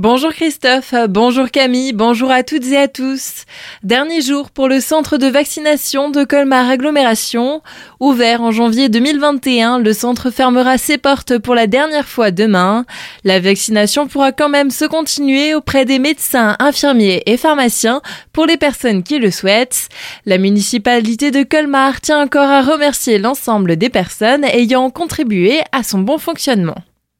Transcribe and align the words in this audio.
Bonjour 0.00 0.32
Christophe, 0.32 0.94
bonjour 1.08 1.50
Camille, 1.50 1.92
bonjour 1.92 2.30
à 2.30 2.44
toutes 2.44 2.66
et 2.66 2.76
à 2.76 2.86
tous. 2.86 3.46
Dernier 3.82 4.20
jour 4.20 4.52
pour 4.52 4.68
le 4.68 4.78
centre 4.78 5.16
de 5.16 5.26
vaccination 5.26 6.08
de 6.08 6.22
Colmar 6.22 6.70
Agglomération. 6.70 7.62
Ouvert 7.98 8.40
en 8.40 8.52
janvier 8.52 8.88
2021, 8.88 9.80
le 9.80 9.92
centre 9.92 10.30
fermera 10.30 10.78
ses 10.78 10.98
portes 10.98 11.38
pour 11.38 11.56
la 11.56 11.66
dernière 11.66 12.06
fois 12.06 12.30
demain. 12.30 12.86
La 13.24 13.40
vaccination 13.40 14.06
pourra 14.06 14.30
quand 14.30 14.48
même 14.48 14.70
se 14.70 14.84
continuer 14.84 15.52
auprès 15.56 15.84
des 15.84 15.98
médecins, 15.98 16.54
infirmiers 16.60 17.24
et 17.26 17.36
pharmaciens 17.36 18.00
pour 18.32 18.46
les 18.46 18.56
personnes 18.56 19.02
qui 19.02 19.18
le 19.18 19.32
souhaitent. 19.32 19.88
La 20.26 20.38
municipalité 20.38 21.32
de 21.32 21.42
Colmar 21.42 22.00
tient 22.00 22.22
encore 22.22 22.48
à 22.48 22.62
remercier 22.62 23.18
l'ensemble 23.18 23.74
des 23.74 23.90
personnes 23.90 24.44
ayant 24.44 24.90
contribué 24.90 25.58
à 25.72 25.82
son 25.82 25.98
bon 25.98 26.18
fonctionnement. 26.18 26.76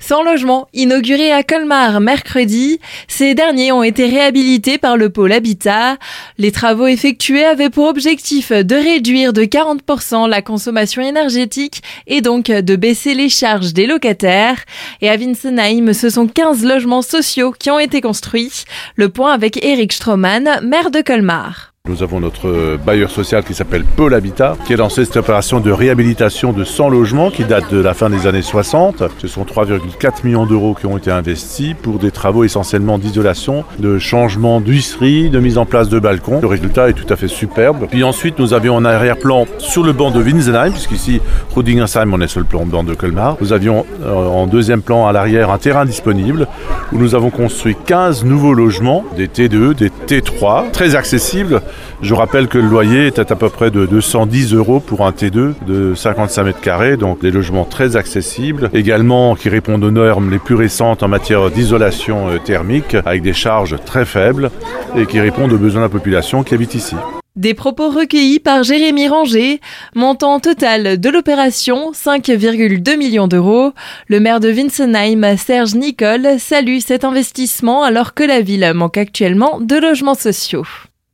Sans 0.00 0.22
logement, 0.22 0.66
inauguré 0.72 1.30
à 1.30 1.42
Colmar 1.42 2.00
mercredi, 2.00 2.80
ces 3.06 3.34
derniers 3.34 3.70
ont 3.70 3.82
été 3.82 4.06
réhabilités 4.06 4.78
par 4.78 4.96
le 4.96 5.10
pôle 5.10 5.32
Habitat. 5.32 5.98
Les 6.38 6.50
travaux 6.50 6.86
effectués 6.86 7.44
avaient 7.44 7.70
pour 7.70 7.86
objectif 7.86 8.50
de 8.50 8.74
réduire 8.74 9.32
de 9.32 9.42
40% 9.42 10.28
la 10.28 10.42
consommation 10.42 11.02
énergétique 11.02 11.82
et 12.06 12.22
donc 12.22 12.46
de 12.46 12.76
baisser 12.76 13.14
les 13.14 13.28
charges 13.28 13.74
des 13.74 13.86
locataires. 13.86 14.64
Et 15.02 15.10
à 15.10 15.16
Winsenheim, 15.16 15.92
ce 15.92 16.08
sont 16.08 16.26
15 16.26 16.64
logements 16.64 17.02
sociaux 17.02 17.54
qui 17.56 17.70
ont 17.70 17.78
été 17.78 18.00
construits. 18.00 18.64
Le 18.96 19.10
point 19.10 19.32
avec 19.32 19.62
Eric 19.62 19.92
Stroman, 19.92 20.60
maire 20.62 20.90
de 20.90 21.02
Colmar. 21.02 21.69
Nous 21.90 22.04
avons 22.04 22.20
notre 22.20 22.76
bailleur 22.76 23.10
social 23.10 23.42
qui 23.42 23.52
s'appelle 23.52 23.82
Pôle 23.82 24.14
Habitat, 24.14 24.56
qui 24.64 24.74
est 24.74 24.76
lancé 24.76 25.04
cette 25.04 25.16
opération 25.16 25.58
de 25.58 25.72
réhabilitation 25.72 26.52
de 26.52 26.62
100 26.62 26.88
logements 26.88 27.30
qui 27.30 27.42
date 27.44 27.74
de 27.74 27.80
la 27.80 27.94
fin 27.94 28.08
des 28.08 28.28
années 28.28 28.42
60. 28.42 29.02
Ce 29.18 29.26
sont 29.26 29.42
3,4 29.42 30.24
millions 30.24 30.46
d'euros 30.46 30.74
qui 30.74 30.86
ont 30.86 30.96
été 30.96 31.10
investis 31.10 31.74
pour 31.74 31.98
des 31.98 32.12
travaux 32.12 32.44
essentiellement 32.44 32.96
d'isolation, 32.98 33.64
de 33.80 33.98
changement 33.98 34.60
d'huisserie, 34.60 35.30
de 35.30 35.40
mise 35.40 35.58
en 35.58 35.66
place 35.66 35.88
de 35.88 35.98
balcons. 35.98 36.40
Le 36.40 36.46
résultat 36.46 36.90
est 36.90 36.92
tout 36.92 37.12
à 37.12 37.16
fait 37.16 37.26
superbe. 37.26 37.88
Puis 37.90 38.04
ensuite, 38.04 38.38
nous 38.38 38.54
avions 38.54 38.76
en 38.76 38.84
arrière-plan 38.84 39.46
sur 39.58 39.82
le 39.82 39.92
banc 39.92 40.12
de 40.12 40.22
Winsenheim, 40.22 40.70
puisqu'ici, 40.70 41.20
Rudingersheim, 41.56 42.14
on 42.14 42.20
est 42.20 42.28
sur 42.28 42.40
le 42.40 42.46
plan, 42.46 42.64
banc 42.66 42.84
de 42.84 42.94
Colmar. 42.94 43.36
Nous 43.40 43.52
avions 43.52 43.84
euh, 44.04 44.14
en 44.14 44.46
deuxième 44.46 44.82
plan 44.82 45.08
à 45.08 45.12
l'arrière 45.12 45.50
un 45.50 45.58
terrain 45.58 45.86
disponible 45.86 46.46
où 46.92 46.98
nous 46.98 47.16
avons 47.16 47.30
construit 47.30 47.76
15 47.86 48.24
nouveaux 48.24 48.54
logements, 48.54 49.04
des 49.16 49.26
T2, 49.26 49.74
des 49.74 49.88
T3, 49.88 50.70
très 50.70 50.94
accessibles 50.94 51.62
je 52.02 52.14
rappelle 52.14 52.48
que 52.48 52.58
le 52.58 52.68
loyer 52.68 53.06
était 53.06 53.32
à 53.32 53.36
peu 53.36 53.48
près 53.48 53.70
de 53.70 53.86
210 53.86 54.54
euros 54.54 54.80
pour 54.80 55.06
un 55.06 55.10
T2 55.10 55.54
de 55.66 55.94
55 55.94 56.44
mètres 56.44 56.60
carrés, 56.60 56.96
donc 56.96 57.20
des 57.20 57.30
logements 57.30 57.64
très 57.64 57.96
accessibles, 57.96 58.70
également 58.72 59.34
qui 59.34 59.48
répondent 59.48 59.84
aux 59.84 59.90
normes 59.90 60.30
les 60.30 60.38
plus 60.38 60.54
récentes 60.54 61.02
en 61.02 61.08
matière 61.08 61.50
d'isolation 61.50 62.30
euh, 62.30 62.38
thermique, 62.38 62.94
avec 63.04 63.22
des 63.22 63.32
charges 63.32 63.76
très 63.84 64.04
faibles 64.04 64.50
et 64.96 65.06
qui 65.06 65.20
répondent 65.20 65.52
aux 65.52 65.58
besoins 65.58 65.80
de 65.82 65.86
la 65.86 65.90
population 65.90 66.42
qui 66.42 66.54
habite 66.54 66.74
ici. 66.74 66.96
Des 67.36 67.54
propos 67.54 67.90
recueillis 67.90 68.40
par 68.40 68.64
Jérémy 68.64 69.06
Ranger, 69.08 69.60
montant 69.94 70.40
total 70.40 70.98
de 70.98 71.08
l'opération 71.08 71.92
5,2 71.92 72.96
millions 72.96 73.28
d'euros. 73.28 73.72
Le 74.08 74.18
maire 74.18 74.40
de 74.40 74.50
Winsenheim, 74.50 75.36
Serge 75.36 75.76
Nicole, 75.76 76.40
salue 76.40 76.80
cet 76.80 77.04
investissement 77.04 77.84
alors 77.84 78.14
que 78.14 78.24
la 78.24 78.40
ville 78.40 78.72
manque 78.74 78.98
actuellement 78.98 79.60
de 79.60 79.76
logements 79.76 80.14
sociaux. 80.14 80.66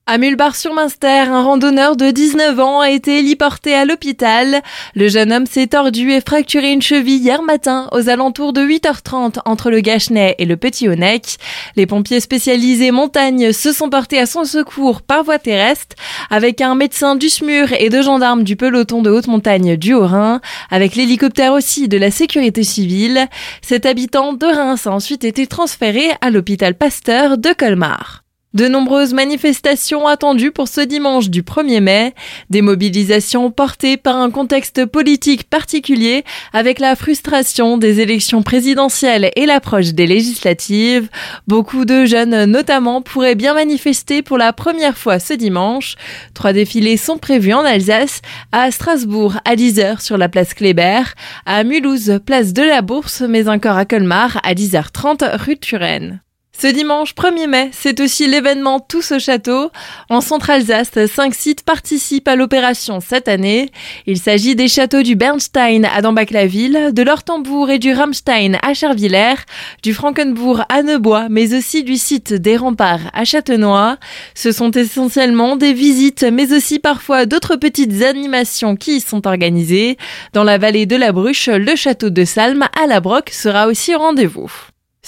À 0.09 0.19
Mulbar-sur-Munster, 0.19 1.27
un 1.33 1.43
randonneur 1.43 1.97
de 1.97 2.13
19 2.13 2.61
ans 2.61 2.79
a 2.79 2.91
été 2.91 3.19
héliporté 3.19 3.75
à 3.75 3.85
l'hôpital. 3.85 4.63
Le 4.95 5.09
jeune 5.09 5.33
homme 5.33 5.47
s'est 5.47 5.67
tordu 5.67 6.13
et 6.13 6.21
fracturé 6.21 6.71
une 6.71 6.81
cheville 6.81 7.19
hier 7.19 7.43
matin 7.43 7.89
aux 7.91 8.09
alentours 8.09 8.53
de 8.53 8.61
8h30 8.61 9.41
entre 9.47 9.69
le 9.69 9.81
Gachenay 9.81 10.37
et 10.39 10.45
le 10.45 10.57
Petit 10.57 10.89
Honnec. 10.89 11.39
Les 11.75 11.87
pompiers 11.87 12.21
spécialisés 12.21 12.93
montagne 12.93 13.51
se 13.51 13.73
sont 13.73 13.91
portés 13.91 14.21
à 14.21 14.27
son 14.27 14.45
secours 14.45 15.03
par 15.03 15.25
voie 15.25 15.41
terrestre 15.41 15.97
avec 16.31 16.61
un 16.61 16.77
médecin 16.77 17.17
du 17.17 17.29
SMUR 17.29 17.73
et 17.77 17.89
deux 17.89 18.03
gendarmes 18.03 18.45
du 18.45 18.55
peloton 18.55 19.03
de 19.03 19.11
haute 19.11 19.27
montagne 19.27 19.77
du 19.77 19.93
Haut-Rhin, 19.93 20.41
avec 20.71 20.95
l'hélicoptère 20.95 21.53
aussi 21.53 21.89
de 21.89 21.99
la 21.99 22.13
sécurité 22.13 22.63
civile. 22.63 23.27
Cet 23.61 23.87
habitant 23.87 24.35
de 24.35 24.47
Reims 24.47 24.87
a 24.87 24.93
ensuite 24.93 25.25
été 25.25 25.49
transféré 25.49 26.13
à 26.21 26.31
l'hôpital 26.31 26.77
Pasteur 26.77 27.39
de 27.39 27.53
Colmar. 27.53 28.26
De 28.57 28.69
nombreuses 28.69 29.13
manifestations 29.13 30.07
attendues 30.07 30.51
pour 30.51 30.67
ce 30.67 30.81
dimanche 30.81 31.29
du 31.29 31.43
1er 31.43 31.81
mai, 31.81 32.15
des 32.49 32.63
mobilisations 32.63 33.51
portées 33.51 33.99
par 33.99 34.17
un 34.17 34.31
contexte 34.31 34.87
politique 34.87 35.45
particulier 35.45 36.25
avec 36.55 36.79
la 36.79 36.97
frustration 36.97 37.77
des 37.77 38.01
élections 38.01 38.43
présidentielles 38.43 39.31
et 39.37 39.45
l'approche 39.45 39.93
des 39.93 40.07
législatives. 40.07 41.11
Beaucoup 41.47 41.85
de 41.85 42.07
jeunes 42.07 42.47
notamment 42.47 43.03
pourraient 43.03 43.35
bien 43.35 43.53
manifester 43.53 44.23
pour 44.23 44.39
la 44.39 44.55
première 44.55 44.97
fois 44.97 45.19
ce 45.19 45.35
dimanche. 45.35 45.97
Trois 46.33 46.55
défilés 46.55 46.97
sont 46.97 47.19
prévus 47.19 47.53
en 47.53 47.63
Alsace, 47.63 48.23
à 48.53 48.71
Strasbourg 48.71 49.35
à 49.45 49.55
10h 49.55 50.01
sur 50.01 50.17
la 50.17 50.31
place 50.31 50.55
Kléber, 50.55 51.03
à 51.45 51.63
Mulhouse 51.63 52.21
place 52.25 52.55
de 52.55 52.63
la 52.63 52.81
Bourse 52.81 53.21
mais 53.21 53.51
encore 53.51 53.77
à 53.77 53.85
Colmar 53.85 54.41
à 54.45 54.55
10h30 54.55 55.37
rue 55.45 55.59
Turenne. 55.59 56.23
Ce 56.59 56.69
dimanche 56.69 57.15
1er 57.15 57.49
mai, 57.49 57.71
c'est 57.75 58.01
aussi 58.01 58.27
l'événement 58.27 58.81
Tous 58.81 59.13
au 59.13 59.19
château. 59.19 59.71
En 60.09 60.23
Centre-Alsace, 60.23 60.91
cinq 61.07 61.35
sites 61.35 61.63
participent 61.63 62.29
à 62.29 62.35
l'opération 62.35 63.01
cette 63.01 63.29
année. 63.29 63.71
Il 64.07 64.17
s'agit 64.19 64.57
des 64.57 64.67
châteaux 64.67 65.03
du 65.03 65.17
Bernstein 65.17 65.85
à 65.85 66.01
Dambach-la-Ville, 66.01 66.93
de 66.93 67.03
l'Ortembourg 67.03 67.69
et 67.69 67.79
du 67.79 67.93
Ramstein 67.93 68.59
à 68.63 68.73
Chervillers, 68.73 69.45
du 69.83 69.93
Frankenbourg 69.93 70.63
à 70.71 70.83
Neubois, 70.83 71.27
mais 71.29 71.55
aussi 71.55 71.85
du 71.85 71.97
site 71.97 72.33
des 72.33 72.57
Remparts 72.57 73.11
à 73.13 73.27
Châtenois. 73.27 73.99
Ce 74.35 74.51
sont 74.51 74.71
essentiellement 74.71 75.57
des 75.57 75.75
visites, 75.75 76.25
mais 76.25 76.55
aussi 76.55 76.79
parfois 76.79 77.27
d'autres 77.27 77.57
petites 77.57 78.01
animations 78.01 78.77
qui 78.77 78.97
y 78.97 79.01
sont 79.01 79.27
organisées. 79.27 79.99
Dans 80.33 80.45
la 80.45 80.57
vallée 80.57 80.87
de 80.87 80.97
la 80.97 81.13
Bruche, 81.13 81.49
le 81.49 81.77
château 81.77 82.09
de 82.09 82.25
Salm 82.25 82.65
à 82.83 82.87
la 82.87 83.01
Broque 83.01 83.29
sera 83.31 83.67
aussi 83.67 83.95
au 83.95 83.99
rendez-vous. 83.99 84.51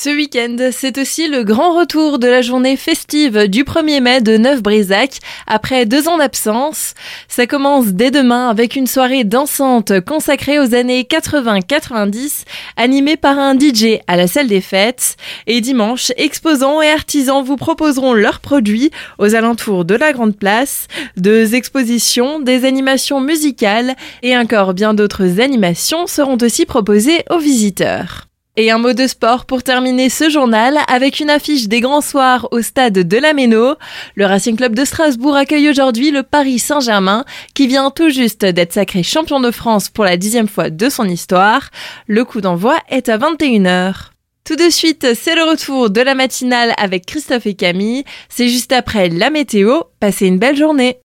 Ce 0.01 0.11
week-end, 0.11 0.57
c'est 0.71 0.97
aussi 0.97 1.27
le 1.27 1.43
grand 1.43 1.77
retour 1.77 2.21
de 2.21 2.29
la 2.29 2.41
journée 2.41 2.77
festive 2.77 3.49
du 3.49 3.65
1er 3.65 4.01
mai 4.01 4.21
de 4.21 4.37
Neuf-Brisac 4.37 5.19
après 5.49 5.87
deux 5.87 6.07
ans 6.07 6.19
d'absence. 6.19 6.95
Ça 7.27 7.49
commence 7.49 7.87
dès 7.89 8.13
demain 8.13 8.49
avec 8.49 8.77
une 8.77 8.87
soirée 8.87 9.25
dansante 9.25 10.01
consacrée 10.03 10.61
aux 10.61 10.73
années 10.73 11.03
80-90 11.03 12.45
animée 12.77 13.17
par 13.17 13.41
un 13.41 13.59
DJ 13.59 13.99
à 14.07 14.17
la 14.17 14.29
salle 14.29 14.47
des 14.47 14.61
fêtes. 14.61 15.17
Et 15.49 15.61
dimanche, 15.61 16.13
exposants 16.17 16.81
et 16.81 16.93
artisans 16.93 17.43
vous 17.43 17.57
proposeront 17.57 18.15
leurs 18.15 18.39
produits 18.39 18.93
aux 19.19 19.35
alentours 19.35 19.85
de 19.85 19.97
la 19.97 20.13
Grande 20.13 20.37
Place. 20.37 20.87
Deux 21.17 21.57
expositions, 21.57 22.39
des 22.39 22.65
animations 22.65 23.21
musicales 23.21 23.97
et 24.23 24.39
encore 24.39 24.75
bien 24.75 24.95
d'autres 24.95 25.41
animations 25.41 26.07
seront 26.07 26.39
aussi 26.41 26.67
proposées 26.67 27.25
aux 27.31 27.39
visiteurs. 27.39 28.28
Et 28.61 28.73
un 28.73 28.79
mot 28.79 28.93
de 28.93 29.07
sport 29.07 29.45
pour 29.45 29.63
terminer 29.63 30.09
ce 30.11 30.29
journal 30.29 30.79
avec 30.89 31.21
une 31.21 31.31
affiche 31.31 31.69
des 31.69 31.81
grands 31.81 32.01
soirs 32.01 32.49
au 32.51 32.61
stade 32.61 32.93
de 32.93 33.17
la 33.17 33.33
Méno. 33.33 33.77
Le 34.17 34.27
Racing 34.27 34.57
Club 34.57 34.75
de 34.75 34.85
Strasbourg 34.85 35.37
accueille 35.37 35.71
aujourd'hui 35.71 36.11
le 36.11 36.25
Paris 36.25 36.59
Saint-Germain 36.59 37.25
qui 37.55 37.69
vient 37.69 37.93
tout 37.93 38.09
juste 38.09 38.45
d'être 38.45 38.73
sacré 38.73 39.05
champion 39.05 39.39
de 39.39 39.53
France 39.53 39.91
pour 39.91 40.05
la 40.05 40.17
dixième 40.17 40.49
fois 40.49 40.71
de 40.71 40.89
son 40.89 41.05
histoire. 41.05 41.71
Le 42.09 42.25
coup 42.25 42.41
d'envoi 42.41 42.77
est 42.89 43.09
à 43.09 43.17
21h. 43.17 43.95
Tout 44.43 44.57
de 44.57 44.71
suite, 44.71 45.07
c'est 45.15 45.37
le 45.37 45.45
retour 45.45 45.91
de 45.91 46.01
la 46.01 46.17
matinale 46.17 46.75
avec 46.79 47.07
Christophe 47.07 47.47
et 47.47 47.55
Camille. 47.55 48.03
C'est 48.29 48.49
juste 48.49 48.73
après 48.73 49.09
la 49.09 49.31
météo. 49.31 49.83
Passez 50.01 50.27
une 50.27 50.41
belle 50.41 50.57
journée. 50.57 50.99